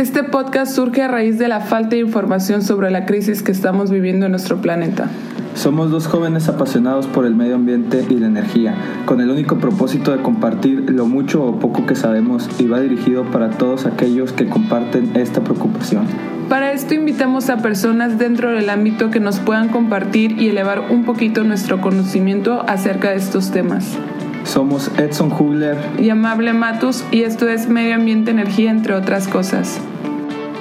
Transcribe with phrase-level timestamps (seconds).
[0.00, 3.90] Este podcast surge a raíz de la falta de información sobre la crisis que estamos
[3.90, 5.10] viviendo en nuestro planeta.
[5.54, 8.74] Somos dos jóvenes apasionados por el medio ambiente y la energía,
[9.04, 13.24] con el único propósito de compartir lo mucho o poco que sabemos y va dirigido
[13.24, 16.06] para todos aquellos que comparten esta preocupación.
[16.48, 21.04] Para esto invitamos a personas dentro del ámbito que nos puedan compartir y elevar un
[21.04, 23.98] poquito nuestro conocimiento acerca de estos temas.
[24.44, 29.78] Somos Edson Hugler y Amable Matus y esto es Medio Ambiente Energía, entre otras cosas.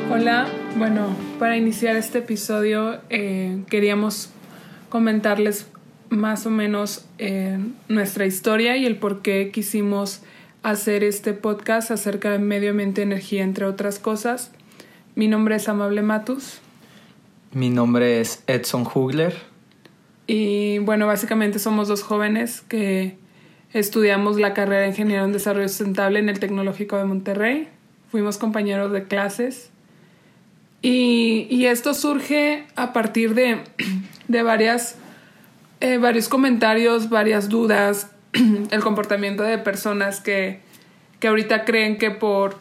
[0.10, 0.48] Hola,
[0.78, 4.30] bueno, para iniciar este episodio eh, queríamos
[4.90, 5.68] comentarles
[6.10, 10.22] más o menos eh, nuestra historia y el por qué quisimos
[10.64, 14.52] hacer este podcast acerca de medio ambiente, energía, entre otras cosas.
[15.16, 16.60] Mi nombre es Amable Matus.
[17.54, 19.36] Mi nombre es Edson Hugler.
[20.28, 23.18] Y bueno, básicamente somos dos jóvenes que
[23.74, 27.68] Estudiamos la carrera de Ingeniero en Desarrollo Sustentable en el Tecnológico de Monterrey.
[28.10, 29.70] Fuimos compañeros de clases.
[30.82, 33.60] Y, esto surge a partir de,
[34.28, 34.96] de varias,
[35.82, 38.12] eh, varios comentarios, varias dudas,
[38.72, 40.62] el comportamiento de personas que,
[41.20, 42.58] que ahorita creen que por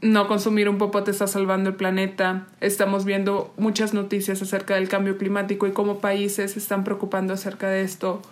[0.00, 2.46] no consumir un popote está salvando el planeta.
[2.60, 7.68] Estamos viendo muchas noticias acerca del cambio climático y cómo países se están preocupando acerca
[7.68, 8.22] de esto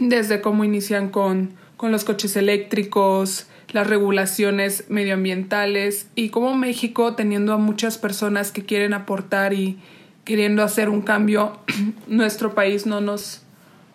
[0.00, 7.52] desde cómo inician con, con los coches eléctricos, las regulaciones medioambientales y cómo México, teniendo
[7.52, 9.78] a muchas personas que quieren aportar y
[10.24, 11.58] queriendo hacer un cambio,
[12.06, 13.42] nuestro país no nos,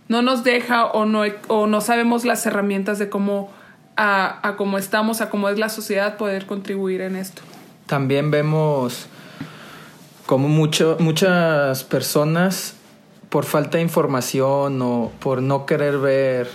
[0.08, 3.52] no nos deja o no, o no sabemos las herramientas de cómo,
[3.96, 7.42] a, a cómo estamos, a cómo es la sociedad, poder contribuir en esto.
[7.88, 9.08] También vemos
[10.26, 12.76] como mucho, muchas personas
[13.30, 16.48] por falta de información o por no querer ver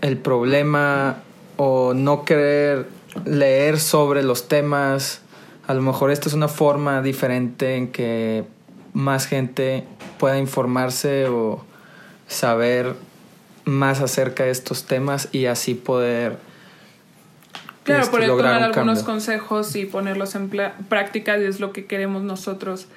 [0.00, 1.16] el problema
[1.64, 2.88] o no querer
[3.24, 5.20] leer sobre los temas.
[5.68, 8.44] A lo mejor esta es una forma diferente en que
[8.94, 9.84] más gente
[10.18, 11.64] pueda informarse o
[12.26, 12.96] saber
[13.64, 16.38] más acerca de estos temas y así poder
[17.84, 20.50] claro este, poder tomar algunos consejos y ponerlos en
[20.88, 22.88] práctica y es lo que queremos nosotros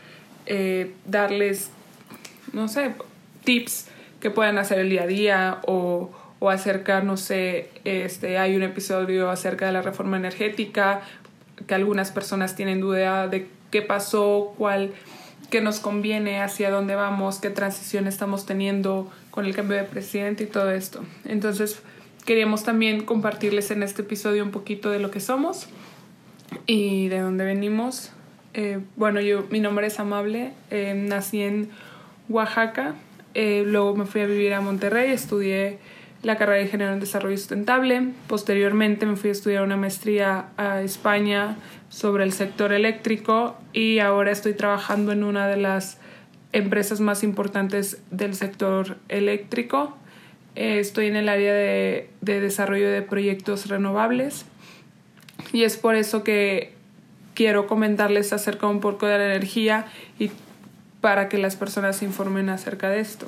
[0.47, 1.69] eh, darles
[2.51, 2.95] no sé,
[3.43, 3.89] tips
[4.19, 6.09] que puedan hacer el día a día o,
[6.45, 11.01] o acerca, no sé, este, hay un episodio acerca de la reforma energética,
[11.65, 14.91] que algunas personas tienen duda de qué pasó, cuál,
[15.49, 20.43] qué nos conviene, hacia dónde vamos, qué transición estamos teniendo con el cambio de presidente
[20.43, 21.03] y todo esto.
[21.23, 21.81] Entonces,
[22.25, 25.65] queríamos también compartirles en este episodio un poquito de lo que somos
[26.67, 28.11] y de dónde venimos.
[28.53, 31.71] Eh, bueno, yo, mi nombre es Amable, eh, nací en
[32.29, 32.93] Oaxaca.
[33.33, 35.79] Eh, luego me fui a vivir a Monterrey, estudié
[36.25, 38.09] la carrera de Ingeniero en Desarrollo Sustentable.
[38.27, 41.55] Posteriormente me fui a estudiar una maestría a España
[41.89, 45.99] sobre el sector eléctrico y ahora estoy trabajando en una de las
[46.51, 49.95] empresas más importantes del sector eléctrico.
[50.55, 54.45] Eh, estoy en el área de, de desarrollo de proyectos renovables
[55.53, 56.73] y es por eso que
[57.35, 59.85] quiero comentarles acerca un poco de la energía
[60.17, 60.31] y
[61.01, 63.27] para que las personas se informen acerca de esto.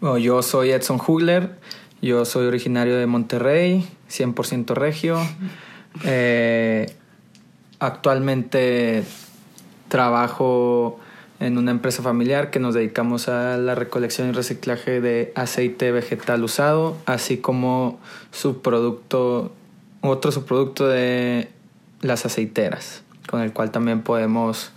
[0.00, 1.56] Bueno, yo soy Edson Hugler,
[2.00, 5.18] yo soy originario de Monterrey, 100% regio.
[6.04, 6.94] Eh,
[7.80, 9.02] actualmente
[9.88, 11.00] trabajo
[11.40, 16.44] en una empresa familiar que nos dedicamos a la recolección y reciclaje de aceite vegetal
[16.44, 17.98] usado, así como
[18.30, 19.52] subproducto,
[20.00, 21.48] otro subproducto de
[22.02, 24.70] las aceiteras, con el cual también podemos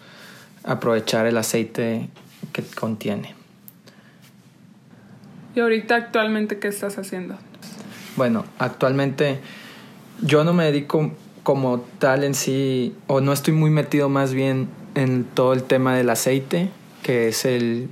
[0.64, 2.10] aprovechar el aceite
[2.54, 3.41] que contiene.
[5.56, 7.36] ¿Y ahorita actualmente qué estás haciendo?
[8.16, 9.40] Bueno, actualmente
[10.22, 11.12] yo no me dedico
[11.44, 15.96] como tal en sí, o no estoy muy metido más bien en todo el tema
[15.96, 16.70] del aceite,
[17.02, 17.90] que es el,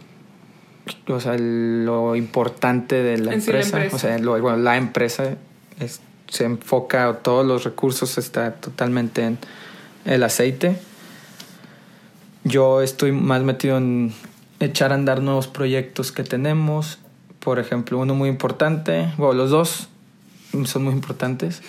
[1.07, 3.87] o sea, lo importante de la, empresa.
[3.91, 5.35] O sea, bueno, la empresa
[6.27, 9.37] se enfoca, todos los recursos está totalmente en
[10.05, 10.77] el aceite.
[12.43, 14.13] Yo estoy más metido en
[14.59, 16.99] echar a andar nuevos proyectos que tenemos.
[17.39, 19.87] Por ejemplo, uno muy importante, bueno, los dos
[20.65, 21.61] son muy importantes.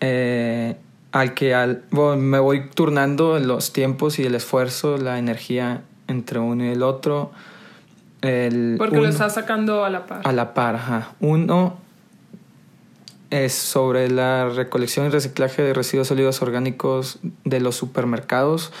[0.00, 0.76] Eh,
[1.12, 6.38] al que al, bueno, me voy turnando los tiempos y el esfuerzo, la energía entre
[6.38, 7.32] uno y el otro.
[8.20, 10.20] El Porque lo estás sacando a la par.
[10.24, 11.12] A la par, ajá.
[11.20, 11.76] Uno
[13.30, 18.72] es sobre la recolección y reciclaje de residuos sólidos orgánicos de los supermercados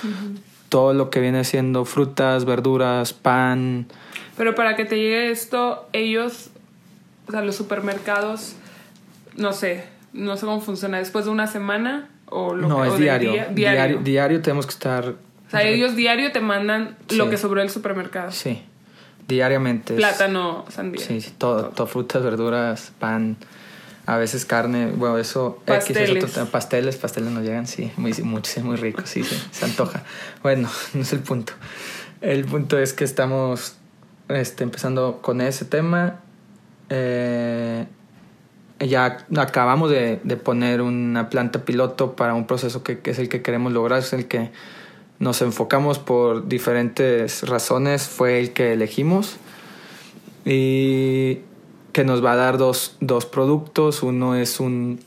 [0.72, 3.88] todo lo que viene siendo frutas, verduras, pan.
[4.36, 6.50] Pero para que te llegue esto, ellos,
[7.28, 8.54] o sea, los supermercados,
[9.36, 13.32] no sé, no sé cómo funciona, después de una semana o lo no, es diario.
[13.50, 13.98] diario.
[13.98, 14.40] diario.
[14.40, 15.08] tenemos que estar...
[15.08, 18.32] O sea, ellos diario te mandan lo que sobró del supermercado.
[18.32, 18.62] Sí,
[19.28, 19.94] diariamente.
[19.94, 21.04] Plátano, sandía.
[21.04, 23.36] Sí, sí todo, todo, frutas, verduras, pan,
[24.06, 25.62] a veces carne, bueno, eso...
[25.66, 26.24] Pasteles.
[26.50, 30.04] pasteles, pasteles nos llegan, sí, muy, mucho, muy rico, sí, sí, se antoja.
[30.42, 31.52] Bueno, no es el punto.
[32.22, 33.76] El punto es que estamos
[34.32, 36.20] este, empezando con ese tema.
[36.88, 37.86] Eh,
[38.80, 43.72] ya acabamos de, poner una planta piloto para un proceso que, es el que queremos
[43.72, 44.50] lograr, es el que
[45.18, 49.36] nos enfocamos por diferentes razones, fue el que elegimos
[50.44, 51.38] y
[51.92, 54.02] que nos va a dar dos, dos productos.
[54.02, 54.98] Uno es un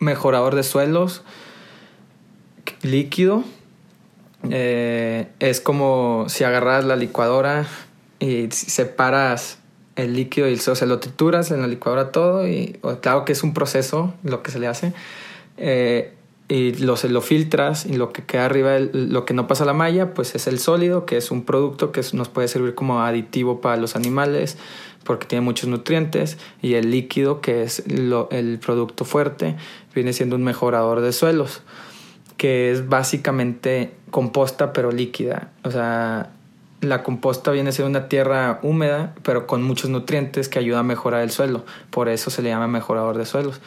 [0.00, 1.22] mejorador de suelos
[2.82, 3.44] líquido.
[4.50, 7.66] Eh, es como si agarras la licuadora
[8.20, 9.58] y separas
[9.96, 13.42] el líquido y el se lo trituras en la licuadora todo y claro que es
[13.42, 14.92] un proceso lo que se le hace
[15.56, 16.14] eh,
[16.48, 19.66] y lo, se lo filtras y lo que queda arriba, lo que no pasa a
[19.66, 23.02] la malla, pues es el sólido, que es un producto que nos puede servir como
[23.02, 24.58] aditivo para los animales
[25.04, 29.56] porque tiene muchos nutrientes y el líquido, que es el producto fuerte,
[29.94, 31.62] viene siendo un mejorador de suelos,
[32.36, 35.52] que es básicamente composta pero líquida.
[35.62, 36.32] O sea,
[36.80, 41.22] la composta viene siendo una tierra húmeda, pero con muchos nutrientes que ayuda a mejorar
[41.22, 41.64] el suelo.
[41.90, 43.60] Por eso se le llama mejorador de suelos.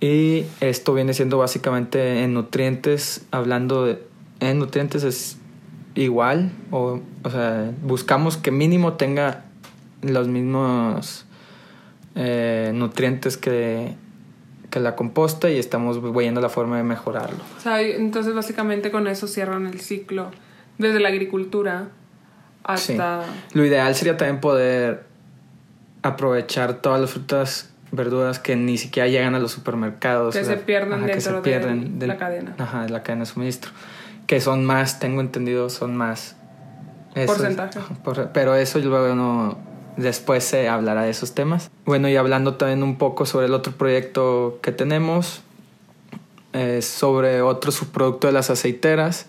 [0.00, 4.02] Y esto viene siendo básicamente en nutrientes, hablando de
[4.40, 5.38] en nutrientes es
[5.94, 9.46] igual, o, o sea, buscamos que mínimo tenga
[10.02, 11.24] los mismos
[12.14, 13.94] eh, nutrientes que,
[14.70, 17.42] que la composta y estamos viendo la forma de mejorarlo.
[17.56, 20.30] O sea, entonces básicamente con eso cierran el ciclo
[20.78, 21.88] desde la agricultura
[22.66, 23.22] hasta...
[23.52, 25.04] Lo ideal sería también poder
[26.02, 30.34] aprovechar todas las frutas, verduras que ni siquiera llegan a los supermercados.
[30.34, 32.54] Que se pierden dentro de la cadena.
[32.58, 33.70] Ajá, de la cadena de suministro.
[34.26, 36.36] Que son más, tengo entendido, son más...
[37.26, 37.80] Porcentaje.
[38.34, 39.58] pero eso luego no...
[39.96, 41.70] Después se hablará de esos temas.
[41.86, 45.40] Bueno, y hablando también un poco sobre el otro proyecto que tenemos,
[46.52, 49.26] es sobre otro subproducto de las aceiteras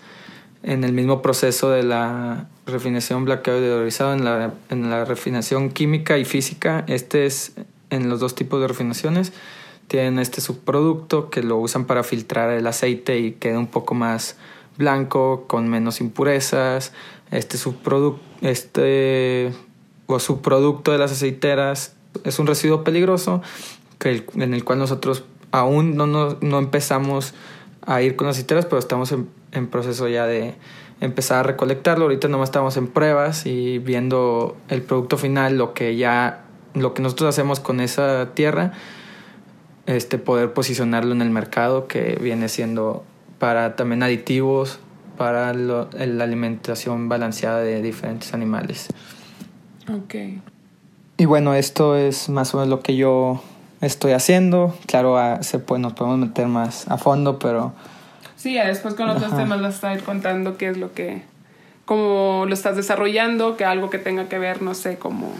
[0.68, 5.70] en el mismo proceso de la refinación blanqueado y deodorizado en la, en la refinación
[5.70, 6.84] química y física.
[6.88, 7.52] Este es
[7.88, 9.32] en los dos tipos de refinaciones.
[9.86, 14.36] Tienen este subproducto que lo usan para filtrar el aceite y queda un poco más
[14.76, 16.92] blanco, con menos impurezas.
[17.30, 19.54] Este subproducto, este
[20.04, 21.94] o subproducto de las aceiteras
[22.24, 23.40] es un residuo peligroso
[23.98, 27.32] que en el cual nosotros aún no, no, no empezamos
[27.88, 30.54] a ir con las aceiteras, pero estamos en en proceso ya de
[31.00, 32.04] empezar a recolectarlo.
[32.04, 36.44] Ahorita nomás estamos en pruebas y viendo el producto final, lo que ya,
[36.74, 38.72] lo que nosotros hacemos con esa tierra,
[39.86, 43.04] este, poder posicionarlo en el mercado, que viene siendo
[43.38, 44.80] para también aditivos,
[45.16, 45.88] para la
[46.24, 48.88] alimentación balanceada de diferentes animales.
[49.92, 50.14] Ok.
[51.16, 53.42] Y bueno, esto es más o menos lo que yo
[53.80, 54.74] estoy haciendo.
[54.86, 57.72] Claro, se puede, nos podemos meter más a fondo, pero
[58.38, 61.22] Sí, después con otros temas vas a ir contando qué es lo que,
[61.84, 65.32] cómo lo estás desarrollando, que algo que tenga que ver, no sé, como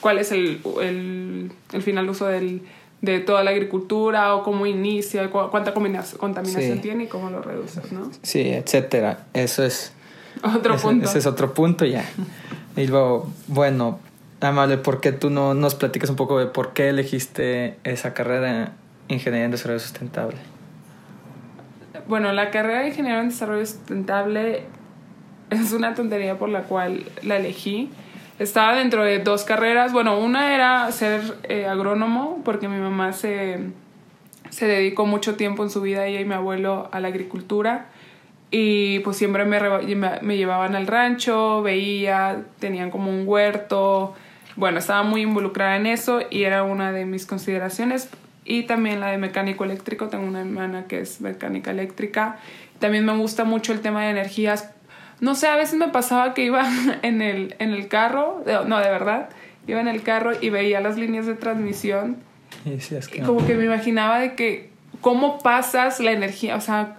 [0.00, 2.62] cuál es el, el, el final uso del,
[3.02, 8.08] de toda la agricultura o cómo inicia, cuánta contaminación tiene y cómo lo reduces, ¿no?
[8.22, 9.26] Sí, etcétera.
[9.34, 9.92] Eso es
[10.44, 11.06] otro punto.
[11.06, 12.04] Ese es otro punto ya.
[12.76, 13.98] y luego, bueno,
[14.40, 18.72] Amable, ¿por qué tú no nos platicas un poco de por qué elegiste esa carrera
[19.08, 20.38] en Ingeniería en Desarrollo Sustentable?
[22.08, 24.62] bueno, la carrera de ingeniero en desarrollo sustentable
[25.50, 27.90] es una tontería por la cual la elegí.
[28.38, 29.92] Estaba dentro de dos carreras.
[29.92, 33.58] Bueno, una era ser eh, agrónomo, porque mi mamá se,
[34.48, 37.86] se dedicó mucho tiempo en su vida, ella y mi abuelo, a la agricultura.
[38.50, 39.60] Y pues siempre me,
[40.22, 44.14] me llevaban al rancho, veía, tenían como un huerto.
[44.58, 48.08] Bueno, estaba muy involucrada en eso y era una de mis consideraciones
[48.44, 50.08] y también la de mecánico eléctrico.
[50.08, 52.38] Tengo una hermana que es mecánica eléctrica.
[52.80, 54.68] También me gusta mucho el tema de energías.
[55.20, 56.66] No sé, a veces me pasaba que iba
[57.02, 59.28] en el, en el carro, no, de verdad,
[59.68, 62.16] iba en el carro y veía las líneas de transmisión.
[62.64, 66.96] Y, que como que me imaginaba de que cómo pasas la energía, o sea,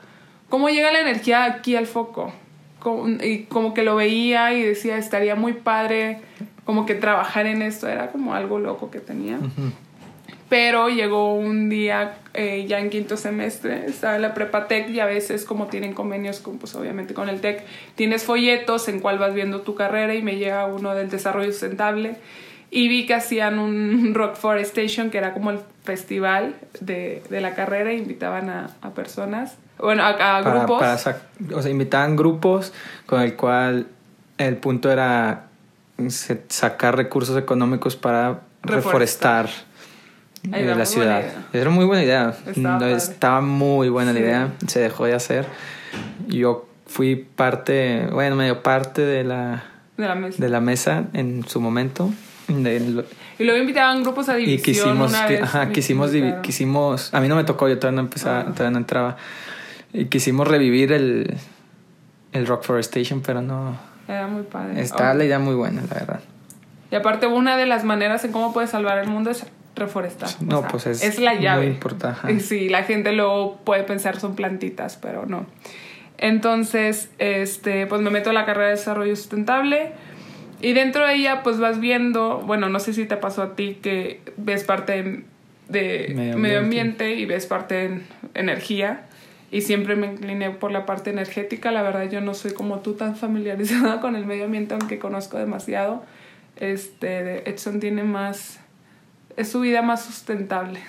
[0.48, 2.32] cómo llega la energía aquí al foco.
[3.22, 6.22] y como que lo veía y decía, estaría muy padre
[6.70, 9.40] como que trabajar en esto, era como algo loco que tenía.
[10.50, 15.00] Pero llegó un día eh, ya en quinto semestre, estaba en la prepa tech y
[15.00, 19.18] a veces como tienen convenios con, pues obviamente con el tech, tienes folletos en cual
[19.18, 22.18] vas viendo tu carrera y me llega uno del desarrollo sustentable.
[22.70, 27.56] Y vi que hacían un Rock Forestation, que era como el festival de, de la
[27.56, 30.84] carrera, e invitaban a, a personas, bueno, a, grupos.
[31.52, 32.74] o sea, invitaban grupos
[33.08, 33.88] con el cual
[34.38, 35.49] el punto era
[36.48, 39.50] sacar recursos económicos para reforestar,
[40.54, 41.24] eh, la ciudad.
[41.54, 42.34] Era muy buena idea.
[42.96, 44.54] Estaba, muy buena la idea.
[44.68, 45.46] Se dejó de hacer.
[46.28, 49.64] Yo fui parte, bueno, medio parte de la,
[49.98, 52.12] de la mesa, de la mesa en su momento.
[52.48, 54.60] y luego invitaban grupos a división.
[54.60, 58.72] Y quisimos, ajá, quisimos, quisimos, a mí no me tocó, yo todavía no empezaba, todavía
[58.72, 59.18] no entraba.
[59.94, 61.36] Y quisimos revivir el,
[62.32, 63.89] el Rock Forestation, pero no.
[64.10, 64.82] Era muy padre.
[64.82, 66.20] Está la idea muy buena, la verdad.
[66.92, 70.30] Y aparte, una de las maneras en cómo puedes salvar el mundo es reforestar.
[70.42, 71.66] No, pues es, es la llave.
[71.66, 72.40] Muy importante.
[72.40, 75.46] Sí, la gente luego puede pensar son plantitas, pero no.
[76.18, 79.92] Entonces, este, pues me meto a la carrera de desarrollo sustentable
[80.60, 83.78] y dentro de ella pues vas viendo, bueno, no sé si te pasó a ti
[83.82, 85.24] que ves parte
[85.70, 87.14] de, medio, ambiente.
[87.14, 88.02] y ves parte de
[88.34, 89.06] energía
[89.52, 91.72] y siempre me incliné por la parte energética.
[91.72, 95.38] La verdad yo no soy como tú tan familiarizada con el medio ambiente, aunque conozco
[95.38, 96.04] demasiado.
[96.56, 98.60] Este, Edson tiene más,
[99.38, 100.82] es su vida más sustentable.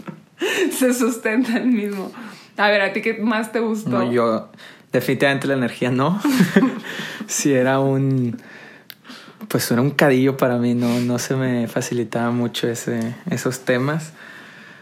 [0.72, 2.12] Se sustenta el mismo.
[2.56, 3.90] A ver, ¿a ti qué más te gustó?
[3.90, 4.48] No, yo
[4.92, 6.20] definitivamente la energía no.
[7.26, 8.38] si era un
[9.48, 14.12] pues era un cadillo para mí, no, no se me facilitaba mucho ese, esos temas.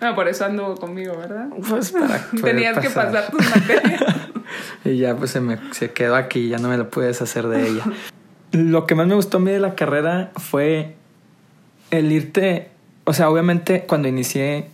[0.00, 1.48] Ah, por eso anduvo conmigo, ¿verdad?
[1.68, 4.02] Pues para Tenías que pasar tus materias.
[4.84, 7.68] y ya pues se me se quedó aquí, ya no me lo pude deshacer de
[7.68, 7.84] ella.
[8.52, 10.94] lo que más me gustó a mí de la carrera fue
[11.90, 12.70] el irte,
[13.04, 14.68] o sea, obviamente cuando inicié,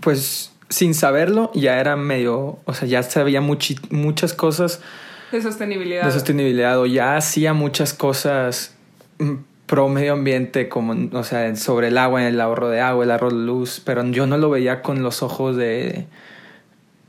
[0.00, 4.80] pues sin saberlo, ya era medio, o sea, ya sabía muchas cosas.
[5.30, 6.04] De sostenibilidad.
[6.04, 8.74] De sostenibilidad, o ya hacía muchas cosas
[9.18, 9.34] mm,
[9.72, 13.30] pro medio ambiente, como, o sea, sobre el agua, el ahorro de agua, el ahorro
[13.30, 16.04] de luz, pero yo no lo veía con los ojos de...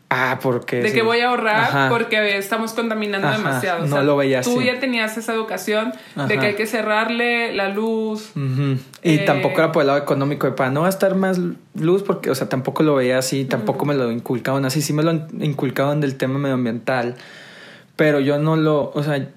[0.09, 0.81] Ah, porque...
[0.81, 3.85] De que voy a ahorrar porque estamos contaminando demasiado.
[3.85, 8.31] no lo veía tú ya tenías esa educación de que hay que cerrarle la luz.
[9.03, 11.41] Y eh, tampoco era por el lado económico de para no gastar más
[11.75, 15.03] luz porque, o sea, tampoco lo veía así, tampoco me lo inculcaban así, sí me
[15.03, 17.15] lo inculcaban del tema medioambiental,
[17.97, 19.27] pero yo no lo, o sea,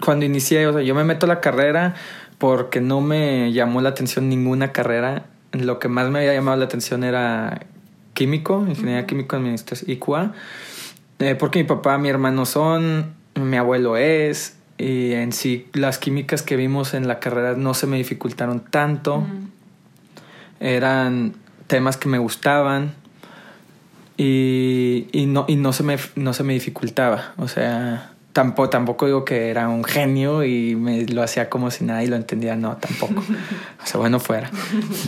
[0.00, 1.96] cuando inicié, o sea, yo me meto a la carrera
[2.38, 5.26] porque no me llamó la atención ninguna carrera.
[5.52, 7.66] Lo que más me había llamado la atención era
[8.14, 10.32] químico, ingeniería químico administración IQA,
[11.20, 16.42] eh, porque mi papá, mi hermano son, mi abuelo es, y en sí las químicas
[16.42, 19.24] que vimos en la carrera no se me dificultaron tanto.
[20.60, 21.34] Eran
[21.66, 22.94] temas que me gustaban
[24.16, 27.34] y, y, no, y no, se me, no se me dificultaba.
[27.36, 31.82] O sea, Tampoco, tampoco digo que era un genio y me lo hacía como si
[31.82, 33.20] nada y lo entendía, no, tampoco.
[33.82, 34.48] O sea, bueno, fuera.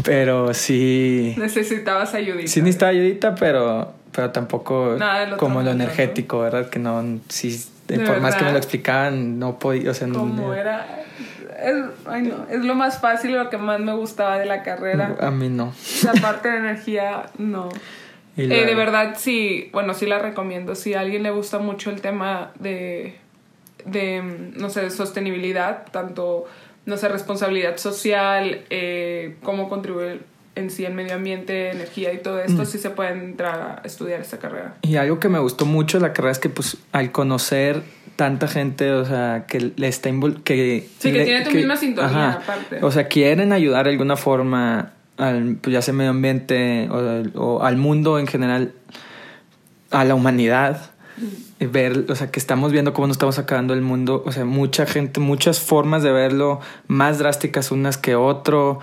[0.02, 1.37] Pero sí.
[1.38, 2.49] Necesitabas ayudita.
[2.49, 4.96] Sí, necesitaba ayudita, pero, pero tampoco
[5.37, 6.70] como lo energético, ¿verdad?
[6.70, 7.64] Que no, sí,
[8.04, 10.52] por más que me lo explicaban, no podía, o sea, no.
[10.52, 11.04] era?
[11.62, 15.14] Es, ay no, es lo más fácil, lo que más me gustaba de la carrera.
[15.20, 15.72] A mí no.
[16.02, 17.68] La parte de energía, no.
[18.44, 20.75] Eh, de verdad, sí, bueno, sí la recomiendo.
[20.75, 23.16] Si a alguien le gusta mucho el tema de,
[23.85, 24.23] de
[24.56, 26.47] no sé, de sostenibilidad, tanto,
[26.87, 30.23] no sé, responsabilidad social, eh, cómo contribuir
[30.56, 32.66] en sí el medio ambiente, energía y todo esto, mm.
[32.66, 34.75] sí se puede entrar a estudiar esta carrera.
[34.82, 37.82] Y algo que me gustó mucho de la carrera es que, pues, al conocer
[38.16, 40.11] tanta gente, o sea, que le está
[40.44, 42.78] que Sí, que tiene tu misma sintonía, aparte.
[42.82, 47.76] O sea, quieren ayudar de alguna forma al, pues ya sea medio ambiente o, al
[47.76, 48.72] mundo en general,
[49.90, 50.90] a la humanidad,
[51.60, 54.86] ver, o sea, que estamos viendo cómo nos estamos acabando el mundo, o sea, mucha
[54.86, 58.80] gente, muchas formas de verlo, más drásticas unas que otro,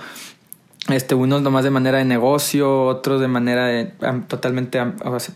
[0.89, 3.91] este, unos nomás de manera de negocio, otros de manera de,
[4.27, 4.79] totalmente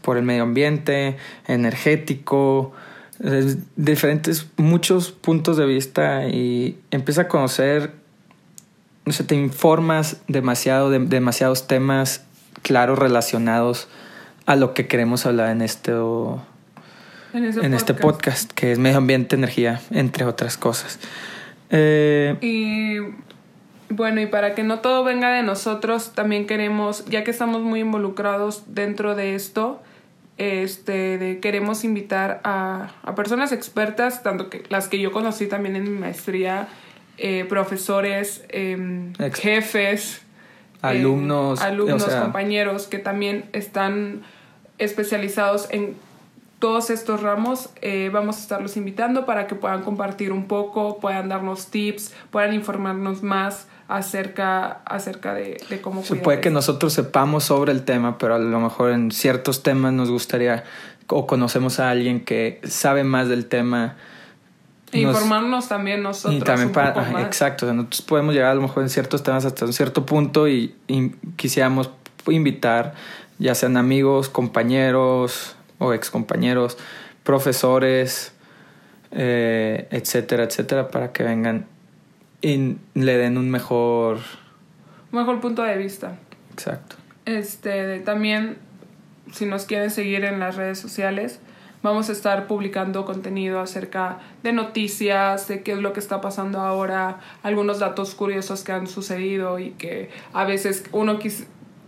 [0.01, 1.17] por el medio ambiente,
[1.48, 2.74] energético,
[3.75, 8.00] diferentes, muchos puntos de vista y empieza a conocer
[9.05, 12.24] no sé, te informas demasiado de demasiados temas
[12.62, 13.88] claros relacionados
[14.46, 15.91] a lo que queremos hablar en este,
[17.34, 21.00] en, este podcast, que es medio ambiente, energía, entre otras cosas.
[21.70, 22.98] Eh, y
[23.89, 27.79] bueno, y para que no todo venga de nosotros, también queremos, ya que estamos muy
[27.79, 29.81] involucrados dentro de esto,
[30.38, 35.84] este, queremos invitar a, a personas expertas, tanto que las que yo conocí también en
[35.84, 36.67] mi maestría,
[37.24, 40.22] eh, profesores, em, jefes,
[40.82, 44.24] alumnos, em, alumnos, compañeros que también están
[44.80, 45.96] especializados en
[46.58, 51.30] todos estos ramos eh, vamos a estarlos invitando para que puedan compartir un poco, puedan
[51.30, 57.72] darnos tips, puedan informarnos más acerca, acerca de, cómo Se puede que nosotros sepamos sobre
[57.72, 60.63] el tema, pero a lo mejor en ciertos temas nos gustaría
[61.08, 63.98] o conocemos a alguien que sabe más del tema.
[64.94, 66.42] Informarnos también nosotros.
[66.42, 69.74] Y también para, exacto, nosotros podemos llegar a lo mejor en ciertos temas hasta un
[69.74, 70.76] cierto punto y,
[71.36, 71.90] quisiéramos
[72.28, 72.94] invitar
[73.40, 76.78] ya sean amigos, compañeros o excompañeros,
[77.24, 78.34] profesores,
[79.12, 81.66] eh, etcétera, etcétera, para que vengan
[82.42, 84.20] y le den un mejor...
[85.12, 86.18] Mejor punto de vista.
[86.54, 86.96] Exacto.
[87.26, 88.58] Este, también,
[89.32, 91.40] si nos quieren seguir en las redes sociales,
[91.84, 96.60] vamos a estar publicando contenido acerca de noticias, de qué es lo que está pasando
[96.60, 101.20] ahora, algunos datos curiosos que han sucedido y que a veces uno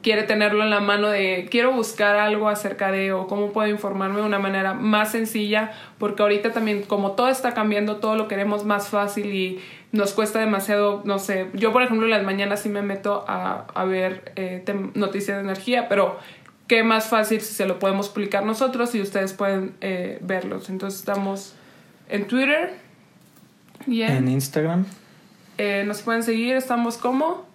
[0.03, 4.19] quiere tenerlo en la mano de quiero buscar algo acerca de o cómo puedo informarme
[4.19, 8.65] de una manera más sencilla, porque ahorita también como todo está cambiando, todo lo queremos
[8.65, 9.59] más fácil y
[9.91, 13.65] nos cuesta demasiado, no sé, yo por ejemplo en las mañanas sí me meto a,
[13.73, 16.17] a ver eh, noticias de energía, pero
[16.67, 20.69] qué más fácil si se lo podemos publicar nosotros y ustedes pueden eh, verlos.
[20.69, 21.55] Entonces estamos
[22.09, 22.73] en Twitter
[23.87, 24.85] y en, Instagram.
[25.57, 27.51] Eh, nos pueden seguir, estamos como...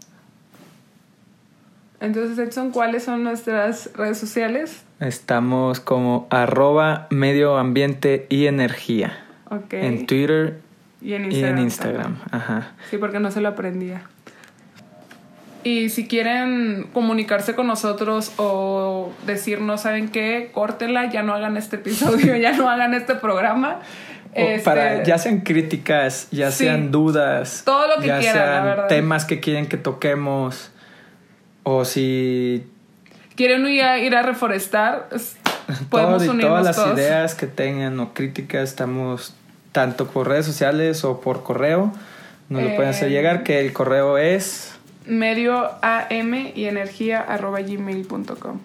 [2.00, 4.84] Entonces, Edson, ¿cuáles son nuestras redes sociales?
[5.00, 9.24] Estamos como arroba medio ambiente y energía.
[9.50, 9.84] Okay.
[9.84, 10.60] En Twitter
[11.00, 11.58] y en Instagram.
[11.58, 12.72] Instagram, ajá.
[12.90, 14.02] Sí, porque no se lo aprendía.
[15.64, 20.50] Y si quieren comunicarse con nosotros o decirnos, ¿saben qué?
[20.52, 23.80] Córtela, ya no hagan este episodio, ya no hagan este programa.
[24.64, 27.62] para, este, ya sean críticas, ya sean dudas.
[27.64, 30.70] Todo lo que ya sean temas que quieren que toquemos.
[31.64, 32.64] O si.
[33.34, 35.08] Quieren ir a, ir a reforestar,
[35.90, 39.34] podemos Todo, Todas las ideas que tengan o críticas, estamos
[39.72, 41.92] tanto por redes sociales o por correo.
[42.48, 44.77] Nos lo pueden hacer llegar, que el correo es...
[45.08, 48.58] Medio AM y energía arroba gmail.com.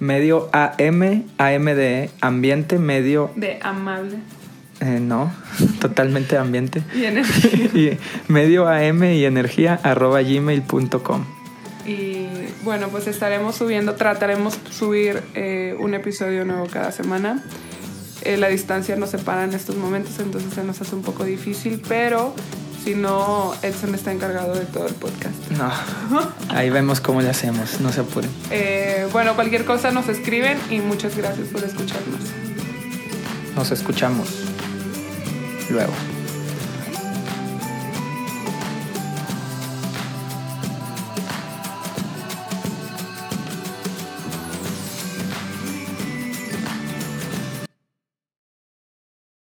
[0.00, 3.30] Medio AM, AM de ambiente, medio...
[3.36, 4.18] De amable.
[4.80, 5.32] Eh, no,
[5.80, 6.82] totalmente ambiente.
[6.94, 7.96] y energía.
[8.28, 11.24] medio AM y energía arroba gmail.com.
[11.86, 12.26] Y
[12.64, 17.42] bueno, pues estaremos subiendo, trataremos de subir eh, un episodio nuevo cada semana.
[18.22, 21.80] Eh, la distancia nos separa en estos momentos, entonces se nos hace un poco difícil,
[21.88, 22.34] pero
[22.84, 25.34] si no, Edson está encargado de todo el podcast.
[25.50, 25.70] No,
[26.48, 28.30] ahí vemos cómo le hacemos, no se apuren.
[28.50, 32.20] Eh, bueno, cualquier cosa nos escriben y muchas gracias por escucharnos.
[33.54, 34.28] Nos escuchamos
[35.70, 35.92] luego.